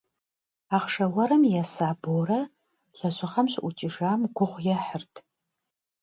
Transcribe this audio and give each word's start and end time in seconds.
Ахъшэ 0.75 1.05
уэрым 1.13 1.43
еса 1.61 1.89
Борэ 2.01 2.41
лэжьыгъэм 2.97 3.47
щыӏукӏыжам 3.51 4.21
гугъу 4.35 4.61
ехьырт. 4.75 5.13